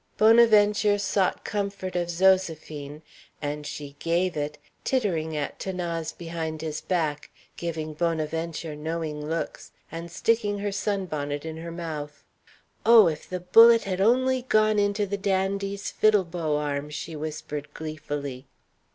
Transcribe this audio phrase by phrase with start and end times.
[0.17, 3.03] Bonaventure sought comfort of Zoséphine,
[3.39, 10.09] and she gave it, tittering at 'Thanase behind his back, giving Bonaventure knowing looks, and
[10.11, 12.23] sticking her sunbonnet in her mouth.
[12.83, 17.71] "Oh, if the bullet had only gone into the dandy's fiddle bow arm!" she whispered
[17.75, 18.47] gleefully.